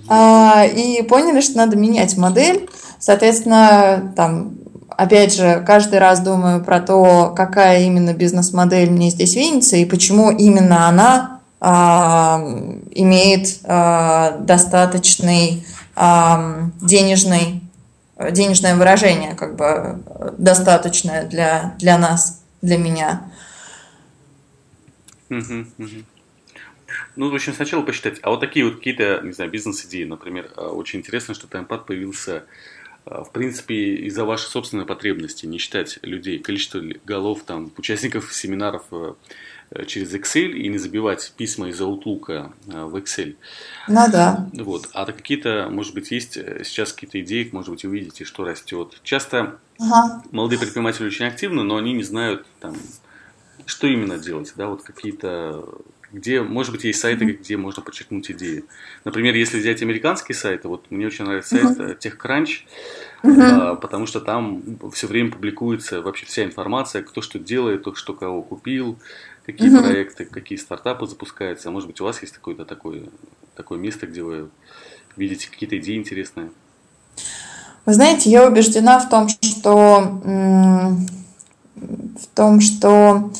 А, 0.09 0.65
и 0.65 1.03
поняли, 1.03 1.41
что 1.41 1.57
надо 1.57 1.77
менять 1.77 2.17
модель. 2.17 2.67
Соответственно, 2.97 4.11
там 4.15 4.53
опять 4.89 5.35
же, 5.35 5.63
каждый 5.63 5.99
раз 5.99 6.21
думаю 6.21 6.63
про 6.63 6.79
то, 6.79 7.31
какая 7.37 7.83
именно 7.83 8.15
бизнес-модель 8.15 8.89
мне 8.89 9.11
здесь 9.11 9.35
видится 9.35 9.75
и 9.75 9.85
почему 9.85 10.31
именно 10.31 10.87
она 10.87 11.39
а, 11.61 12.43
имеет 12.95 13.59
а, 13.63 14.37
достаточный 14.39 15.63
денежный 16.81 17.61
денежное 18.31 18.75
выражение, 18.75 19.35
как 19.35 19.55
бы 19.55 19.99
достаточное 20.37 21.25
для, 21.25 21.73
для 21.77 21.97
нас, 21.99 22.42
для 22.63 22.77
меня. 22.77 23.31
Ну, 27.15 27.29
в 27.29 27.35
общем, 27.35 27.53
сначала 27.53 27.83
посчитать. 27.83 28.19
А 28.23 28.29
вот 28.29 28.39
такие 28.39 28.65
вот 28.65 28.77
какие-то, 28.77 29.21
не 29.23 29.31
знаю, 29.33 29.51
бизнес-идеи, 29.51 30.05
например, 30.05 30.49
очень 30.55 30.99
интересно, 30.99 31.33
что 31.33 31.47
таймпад 31.47 31.85
появился 31.85 32.45
в 33.05 33.31
принципе, 33.33 33.95
из-за 33.95 34.23
вашей 34.23 34.45
собственной 34.45 34.85
потребности, 34.85 35.45
не 35.45 35.57
считать 35.57 35.99
людей, 36.03 36.39
количество 36.39 36.81
голов, 37.03 37.43
там, 37.43 37.69
участников 37.77 38.33
семинаров 38.33 38.83
э, 38.91 39.15
через 39.85 40.13
Excel 40.13 40.51
и 40.51 40.67
не 40.67 40.77
забивать 40.77 41.33
письма 41.37 41.69
из 41.69 41.81
Outlook 41.81 42.25
э, 42.29 42.85
в 42.85 42.95
Excel. 42.95 43.35
Ну 43.87 44.11
да. 44.11 44.49
Вот. 44.53 44.89
А 44.93 45.05
какие-то, 45.05 45.69
может 45.69 45.93
быть, 45.93 46.11
есть 46.11 46.37
э, 46.37 46.63
сейчас 46.63 46.93
какие-то 46.93 47.21
идеи, 47.21 47.49
может 47.51 47.71
быть, 47.71 47.85
увидите, 47.85 48.25
что 48.25 48.43
растет. 48.43 48.99
Часто 49.03 49.59
ага. 49.79 50.23
молодые 50.31 50.59
предприниматели 50.59 51.07
очень 51.07 51.25
активны, 51.25 51.63
но 51.63 51.77
они 51.77 51.93
не 51.93 52.03
знают, 52.03 52.45
там, 52.59 52.75
что 53.65 53.87
именно 53.87 54.17
делать, 54.17 54.53
да, 54.55 54.67
вот 54.67 54.83
какие-то 54.83 55.65
где, 56.13 56.41
может 56.41 56.71
быть, 56.71 56.83
есть 56.83 56.99
сайты, 56.99 57.25
где 57.25 57.57
можно 57.57 57.81
подчеркнуть 57.81 58.29
идеи. 58.31 58.63
Например, 59.03 59.33
если 59.33 59.59
взять 59.59 59.81
американские 59.81 60.35
сайты, 60.35 60.67
вот 60.67 60.91
мне 60.91 61.07
очень 61.07 61.25
нравится 61.25 61.57
сайт 61.57 61.77
uh-huh. 61.79 61.99
TechCrunch, 61.99 62.49
uh-huh. 63.23 63.77
потому 63.77 64.05
что 64.05 64.21
там 64.21 64.61
все 64.93 65.07
время 65.07 65.31
публикуется 65.31 66.01
вообще 66.01 66.27
вся 66.27 66.43
информация, 66.45 67.01
кто 67.01 67.21
что 67.21 67.39
делает, 67.39 67.81
кто 67.81 67.95
что 67.95 68.13
кого 68.13 68.43
купил, 68.43 68.99
какие 69.45 69.75
uh-huh. 69.75 69.81
проекты, 69.81 70.25
какие 70.25 70.59
стартапы 70.59 71.07
запускаются. 71.07 71.71
Может 71.71 71.87
быть, 71.87 71.99
у 71.99 72.03
вас 72.03 72.21
есть 72.21 72.33
какое-то 72.33 72.63
такое, 72.63 73.05
такое 73.55 73.79
место, 73.79 74.05
где 74.05 74.21
вы 74.21 74.49
видите 75.17 75.49
какие-то 75.49 75.77
идеи 75.79 75.97
интересные? 75.97 76.51
Вы 77.85 77.93
знаете, 77.95 78.29
я 78.29 78.47
убеждена 78.47 78.99
в 78.99 79.09
том, 79.09 79.27
что 79.27 80.99
в 81.75 82.27
том, 82.35 82.61
что 82.61 83.31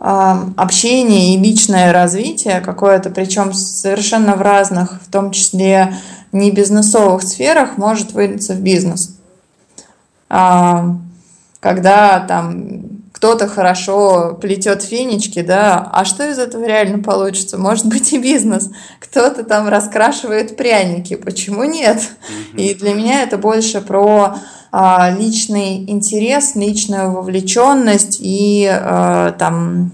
общение 0.00 1.34
и 1.34 1.38
личное 1.38 1.92
развитие 1.92 2.60
какое-то, 2.62 3.10
причем 3.10 3.52
совершенно 3.52 4.34
в 4.34 4.40
разных, 4.40 5.00
в 5.02 5.10
том 5.10 5.30
числе 5.30 5.94
не 6.32 6.50
бизнесовых 6.50 7.22
сферах, 7.22 7.76
может 7.76 8.12
вылиться 8.12 8.54
в 8.54 8.60
бизнес. 8.60 9.14
Когда 10.28 10.96
там 12.26 12.89
кто-то 13.12 13.48
хорошо 13.48 14.38
плетет 14.40 14.82
фенечки, 14.82 15.42
да, 15.42 15.90
а 15.92 16.04
что 16.04 16.28
из 16.28 16.38
этого 16.38 16.64
реально 16.64 17.02
получится? 17.02 17.58
Может 17.58 17.86
быть 17.86 18.12
и 18.12 18.18
бизнес. 18.18 18.70
Кто-то 19.00 19.44
там 19.44 19.68
раскрашивает 19.68 20.56
пряники, 20.56 21.16
почему 21.16 21.64
нет? 21.64 22.00
И 22.54 22.74
для 22.74 22.94
меня 22.94 23.22
это 23.22 23.36
больше 23.36 23.80
про 23.80 24.36
а, 24.72 25.10
личный 25.10 25.90
интерес, 25.90 26.54
личную 26.54 27.10
вовлеченность 27.10 28.18
и 28.20 28.68
а, 28.70 29.32
там 29.32 29.92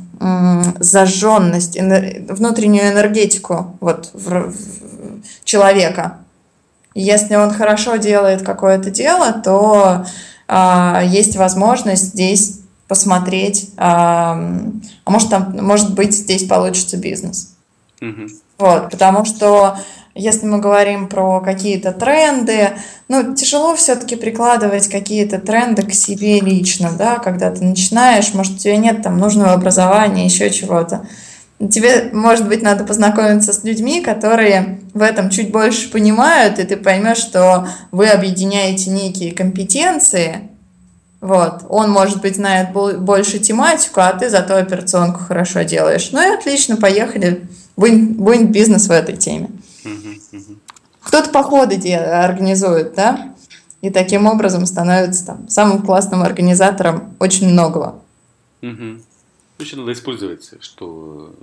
зажженность, 0.78 1.78
внутреннюю 1.78 2.90
энергетику 2.92 3.76
вот, 3.80 4.10
в, 4.14 4.50
в 4.50 5.44
человека. 5.44 6.18
Если 6.94 7.34
он 7.34 7.52
хорошо 7.52 7.96
делает 7.96 8.42
какое-то 8.42 8.90
дело, 8.90 9.32
то 9.32 10.06
а, 10.48 11.02
есть 11.04 11.36
возможность 11.36 12.04
здесь 12.04 12.60
посмотреть, 12.88 13.70
а, 13.76 14.34
может 15.06 15.30
там, 15.30 15.56
может 15.60 15.94
быть, 15.94 16.14
здесь 16.14 16.44
получится 16.44 16.96
бизнес. 16.96 17.54
Угу. 18.00 18.28
Вот, 18.58 18.90
потому 18.90 19.24
что 19.24 19.76
если 20.16 20.46
мы 20.46 20.58
говорим 20.58 21.08
про 21.08 21.40
какие-то 21.40 21.92
тренды, 21.92 22.70
ну, 23.08 23.34
тяжело 23.34 23.76
все-таки 23.76 24.16
прикладывать 24.16 24.88
какие-то 24.88 25.38
тренды 25.38 25.82
к 25.82 25.92
себе 25.92 26.40
лично, 26.40 26.90
да, 26.96 27.18
когда 27.18 27.50
ты 27.50 27.62
начинаешь, 27.62 28.32
может, 28.32 28.54
у 28.54 28.58
тебя 28.58 28.78
нет 28.78 29.02
там 29.02 29.18
нужного 29.18 29.52
образования, 29.52 30.24
еще 30.24 30.50
чего-то. 30.50 31.06
Тебе, 31.58 32.10
может 32.12 32.48
быть, 32.48 32.62
надо 32.62 32.84
познакомиться 32.84 33.52
с 33.52 33.62
людьми, 33.64 34.00
которые 34.00 34.80
в 34.94 35.02
этом 35.02 35.28
чуть 35.28 35.52
больше 35.52 35.90
понимают, 35.90 36.58
и 36.58 36.64
ты 36.64 36.76
поймешь, 36.76 37.18
что 37.18 37.68
вы 37.92 38.08
объединяете 38.08 38.90
некие 38.90 39.32
компетенции. 39.32 40.50
Вот. 41.26 41.64
Он, 41.68 41.90
может 41.90 42.20
быть, 42.20 42.36
знает 42.36 42.72
больше 42.72 43.40
тематику, 43.40 44.00
а 44.00 44.12
ты 44.12 44.30
зато 44.30 44.54
операционку 44.54 45.18
хорошо 45.18 45.62
делаешь. 45.62 46.10
Ну 46.12 46.22
и 46.22 46.36
отлично, 46.36 46.76
поехали. 46.76 47.48
Будет 47.76 48.50
бизнес 48.52 48.86
в 48.86 48.92
этой 48.92 49.16
теме. 49.16 49.50
Кто-то 51.02 51.30
походы 51.30 51.74
организует, 51.94 52.94
да, 52.94 53.34
и 53.80 53.90
таким 53.90 54.26
образом 54.26 54.66
становится 54.66 55.26
там, 55.26 55.48
самым 55.48 55.82
классным 55.82 56.22
организатором 56.22 57.16
очень 57.18 57.48
многого. 57.48 58.00
Угу. 58.62 59.00
Еще 59.58 59.76
надо 59.76 59.92
использовать, 59.92 60.50
что, 60.60 61.34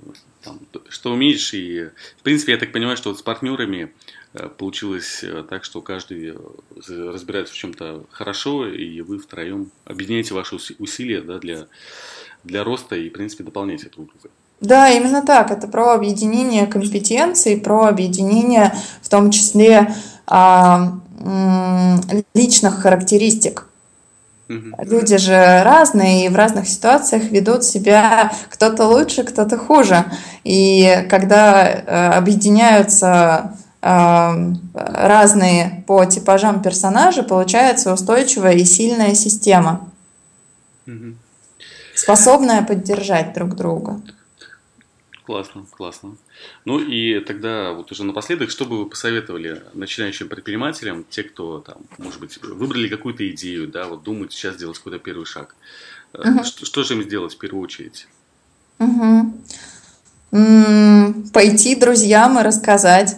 там, 0.44 0.60
что 0.90 1.12
умеешь. 1.12 1.54
И, 1.54 1.90
в 2.18 2.24
принципе, 2.24 2.54
я 2.54 2.58
так 2.58 2.72
понимаю, 2.72 2.98
что 2.98 3.10
вот 3.10 3.20
с 3.20 3.22
партнерами 3.22 3.92
э, 4.34 4.50
получилось 4.50 5.24
э, 5.24 5.44
так, 5.50 5.64
что 5.64 5.82
каждый 5.82 6.30
э, 6.30 6.36
разбирается 6.88 7.54
в 7.54 7.58
чем-то 7.58 8.06
хорошо, 8.12 8.68
и 8.68 9.02
вы 9.02 9.20
втроем 9.20 9.72
объединяете 9.86 10.34
ваши 10.34 10.58
усилия 10.80 11.22
да, 11.22 11.40
для, 11.40 11.68
для 12.44 12.64
роста 12.64 12.96
и, 12.96 13.10
в 13.10 13.14
принципе, 13.14 13.44
дополняете 13.44 13.90
друг 13.90 14.10
друга. 14.10 14.30
Да, 14.60 14.90
именно 14.90 15.26
так. 15.26 15.52
Это 15.52 15.68
про 15.68 15.94
объединение 15.94 16.68
компетенций, 16.68 17.60
про 17.60 17.88
объединение 17.88 18.74
в 19.02 19.10
том 19.10 19.30
числе 19.30 19.94
а, 20.26 21.00
личных 22.34 22.82
характеристик. 22.82 23.68
Люди 24.50 25.18
же 25.18 25.64
разные 25.64 26.26
и 26.26 26.30
в 26.30 26.36
разных 26.36 26.68
ситуациях 26.68 27.24
ведут 27.24 27.64
себя 27.64 28.32
кто-то 28.50 28.86
лучше, 28.86 29.24
кто-то 29.24 29.58
хуже. 29.58 30.06
И 30.44 31.08
когда 31.10 31.66
э, 31.66 32.10
объединяются 32.10 33.56
э, 33.82 34.54
разные 34.74 35.84
по 35.88 36.06
типажам 36.06 36.62
персонажи, 36.62 37.24
получается 37.24 37.94
устойчивая 37.94 38.54
и 38.54 38.66
сильная 38.66 39.16
система, 39.16 39.88
способная 41.96 42.64
поддержать 42.64 43.34
друг 43.34 43.56
друга. 43.56 44.02
Классно, 45.26 45.66
классно. 45.72 46.18
Ну 46.66 46.80
и 46.80 47.22
тогда 47.22 47.72
вот 47.72 47.92
уже 47.92 48.04
напоследок, 48.04 48.50
что 48.50 48.66
бы 48.66 48.80
вы 48.80 48.90
посоветовали 48.90 49.64
начинающим 49.74 50.28
предпринимателям, 50.28 51.06
те, 51.10 51.24
кто 51.24 51.60
там, 51.60 51.78
может 51.98 52.20
быть, 52.20 52.38
выбрали 52.44 52.90
какую-то 52.90 53.30
идею, 53.30 53.70
да, 53.70 53.88
вот 53.88 54.04
думают 54.04 54.34
сейчас 54.34 54.56
сделать 54.56 54.78
какой-то 54.78 55.00
первый 55.00 55.26
шаг. 55.26 55.56
Угу. 56.14 56.44
Что, 56.44 56.66
что 56.66 56.84
же 56.84 56.96
им 56.96 57.04
сделать 57.04 57.36
в 57.36 57.38
первую 57.38 57.64
очередь? 57.64 58.08
Угу. 58.80 59.34
М-м, 60.34 61.30
пойти 61.32 61.76
друзьям 61.76 62.38
и 62.40 62.44
рассказать. 62.44 63.16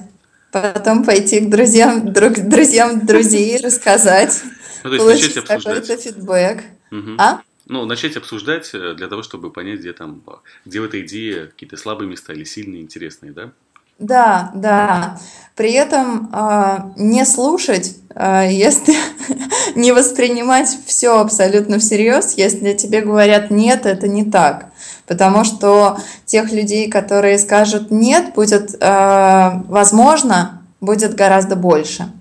Потом 0.51 1.03
пойти 1.03 1.39
к 1.39 1.49
друзьям, 1.49 2.13
друг, 2.13 2.33
друзьям 2.33 3.05
друзей 3.05 3.57
рассказать. 3.57 4.41
Ну, 4.83 4.95
то 4.95 5.09
есть 5.09 5.23
начать 5.23 5.37
обсуждать. 5.37 5.87
Какой-то 5.87 5.97
фидбэк. 5.97 6.63
Угу. 6.91 7.15
А? 7.17 7.41
Ну, 7.67 7.85
начать 7.85 8.17
обсуждать 8.17 8.69
э, 8.73 8.93
для 8.93 9.07
того, 9.07 9.23
чтобы 9.23 9.51
понять, 9.51 9.79
где 9.79 9.93
там, 9.93 10.21
где 10.65 10.81
в 10.81 10.83
этой 10.83 11.01
идее 11.01 11.47
какие-то 11.47 11.77
слабые 11.77 12.09
места 12.09 12.33
или 12.33 12.43
сильные, 12.43 12.81
интересные, 12.81 13.31
да? 13.31 13.51
Да, 13.97 14.51
да. 14.53 15.17
При 15.55 15.71
этом 15.71 16.29
э, 16.33 16.77
не 16.97 17.25
слушать, 17.25 17.95
э, 18.13 18.49
если 18.51 18.93
не 19.75 19.93
воспринимать 19.93 20.67
все 20.85 21.17
абсолютно 21.17 21.79
всерьез, 21.79 22.33
если 22.35 22.73
тебе 22.73 23.01
говорят 23.01 23.51
нет, 23.51 23.85
это 23.85 24.07
не 24.09 24.25
так. 24.25 24.71
Потому 25.07 25.45
что 25.45 25.97
тех 26.25 26.51
людей, 26.51 26.89
которые 26.89 27.39
скажут 27.39 27.89
нет, 27.89 28.33
будет, 28.33 28.75
э, 28.81 29.51
возможно, 29.67 30.61
будет 30.81 31.15
гораздо 31.15 31.55
больше. 31.55 32.11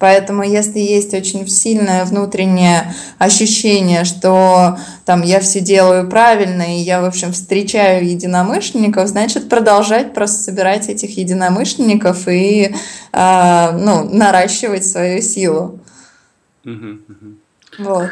Поэтому 0.00 0.42
если 0.42 0.78
есть 0.78 1.12
очень 1.12 1.46
сильное 1.46 2.06
внутреннее 2.06 2.94
ощущение, 3.18 4.04
что 4.04 4.78
там 5.04 5.20
я 5.20 5.40
все 5.40 5.60
делаю 5.60 6.08
правильно, 6.08 6.78
и 6.78 6.80
я, 6.80 7.02
в 7.02 7.04
общем, 7.04 7.32
встречаю 7.32 8.08
единомышленников, 8.08 9.08
значит, 9.08 9.50
продолжать 9.50 10.14
просто 10.14 10.42
собирать 10.42 10.88
этих 10.88 11.18
единомышленников 11.18 12.28
и 12.28 12.74
э, 13.12 13.70
ну, 13.72 14.08
наращивать 14.08 14.86
свою 14.86 15.20
силу. 15.20 15.78
Вот. 17.78 18.10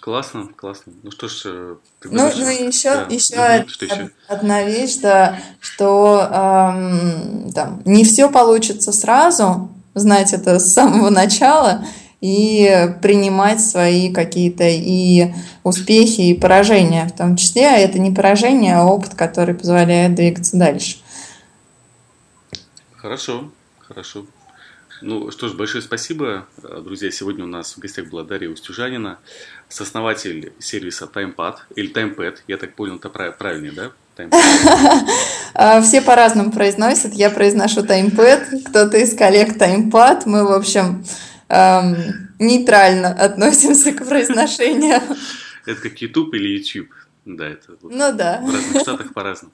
Классно, 0.00 0.48
классно. 0.56 0.94
Ну 1.02 1.10
что 1.10 1.28
ж, 1.28 1.42
э, 1.46 1.74
ну, 2.04 2.30
ну 2.34 2.48
и 2.48 2.66
еще, 2.66 2.94
да. 2.94 3.06
еще, 3.10 3.60
угу, 3.60 3.68
что 3.68 3.84
еще 3.84 4.10
одна 4.28 4.62
вещь, 4.62 4.98
да, 5.02 5.38
что 5.60 6.20
эм, 6.32 7.52
там, 7.52 7.82
не 7.84 8.04
все 8.04 8.30
получится 8.30 8.92
сразу, 8.92 9.68
знать 9.96 10.32
это 10.32 10.58
с 10.58 10.72
самого 10.72 11.10
начала. 11.10 11.84
и 12.20 12.94
принимать 13.02 13.60
свои 13.60 14.12
какие-то 14.12 14.64
и 14.66 15.32
успехи, 15.62 16.22
и 16.22 16.38
поражения 16.38 17.06
в 17.06 17.16
том 17.16 17.36
числе. 17.36 17.68
А 17.68 17.76
это 17.76 17.98
не 17.98 18.10
поражение, 18.10 18.76
а 18.76 18.84
опыт, 18.84 19.14
который 19.14 19.54
позволяет 19.54 20.14
двигаться 20.14 20.56
дальше. 20.56 20.98
Хорошо, 22.96 23.50
хорошо. 23.78 24.26
Ну 25.02 25.30
что 25.30 25.48
ж, 25.48 25.54
большое 25.54 25.82
спасибо, 25.82 26.46
друзья. 26.62 27.10
Сегодня 27.10 27.44
у 27.44 27.48
нас 27.48 27.74
в 27.76 27.78
гостях 27.78 28.08
была 28.08 28.24
Дарья 28.24 28.48
Устюжанина, 28.48 29.18
сооснователь 29.68 30.54
сервиса 30.58 31.04
TimePad, 31.04 31.56
или 31.74 31.92
TimePad, 31.92 32.38
я 32.48 32.56
так 32.56 32.74
понял, 32.74 32.96
это 32.96 33.10
правильнее, 33.10 33.72
да? 33.72 33.92
А, 35.58 35.80
все 35.80 36.02
по-разному 36.02 36.52
произносят. 36.52 37.14
Я 37.14 37.30
произношу 37.30 37.82
таймпэд, 37.82 38.66
кто-то 38.66 38.98
из 38.98 39.16
коллег 39.16 39.56
таймпад. 39.56 40.26
Мы, 40.26 40.44
в 40.44 40.52
общем, 40.52 41.02
эм, 41.48 42.28
нейтрально 42.38 43.08
относимся 43.18 43.92
к 43.92 44.06
произношению. 44.06 45.00
Это 45.66 45.80
как 45.80 45.96
YouTube 46.02 46.34
или 46.34 46.58
YouTube. 46.58 46.90
Да, 47.24 47.48
это 47.48 47.72
вот 47.80 47.90
ну 47.90 48.12
да. 48.12 48.40
в 48.40 48.54
разных 48.54 48.82
штатах 48.82 49.12
по-разному. 49.12 49.52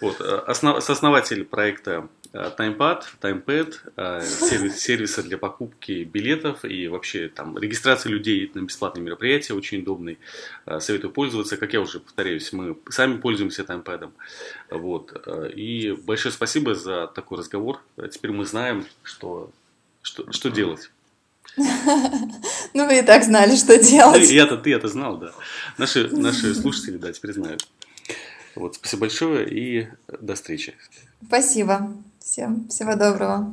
Вот, 0.00 0.20
э, 0.20 0.42
основ, 0.46 0.80
сооснователь 0.84 1.44
проекта 1.44 2.06
TimePad, 2.32 3.02
TimePad, 3.20 3.74
э, 3.96 4.22
сервис, 4.24 4.78
сервиса 4.78 5.22
для 5.22 5.36
покупки 5.36 6.04
билетов 6.04 6.64
и 6.64 6.88
вообще 6.88 7.28
там 7.28 7.58
регистрации 7.58 8.08
людей 8.08 8.50
на 8.54 8.62
бесплатные 8.62 9.04
мероприятия 9.04 9.52
очень 9.54 9.80
удобный. 9.80 10.18
Э, 10.64 10.80
советую 10.80 11.12
пользоваться. 11.12 11.58
Как 11.58 11.74
я 11.74 11.80
уже 11.80 12.00
повторяюсь, 12.00 12.52
мы 12.52 12.78
сами 12.88 13.18
пользуемся 13.18 13.62
TimePad. 13.62 14.10
Вот. 14.70 15.26
И 15.54 15.94
большое 16.04 16.32
спасибо 16.32 16.74
за 16.74 17.06
такой 17.06 17.38
разговор. 17.38 17.80
Теперь 18.10 18.32
мы 18.32 18.46
знаем, 18.46 18.86
что, 19.02 19.50
что, 20.00 20.30
что 20.32 20.50
делать. 20.50 20.90
Ну, 22.74 22.86
вы 22.86 23.00
и 23.00 23.02
так 23.02 23.24
знали, 23.24 23.54
что 23.56 23.76
делать. 23.76 24.22
Ну, 24.22 24.26
я-то, 24.26 24.56
ты 24.56 24.72
это 24.72 24.88
знал, 24.88 25.18
да. 25.18 25.32
Наши, 25.76 26.08
наши 26.08 26.54
слушатели, 26.54 26.96
да, 26.96 27.12
теперь 27.12 27.34
знают. 27.34 27.68
Вот, 28.54 28.76
спасибо 28.76 29.00
большое 29.00 29.46
и 29.48 29.88
до 30.08 30.34
встречи. 30.34 30.74
Спасибо. 31.26 31.92
Всем 32.32 32.66
всего 32.68 32.94
доброго. 32.94 33.52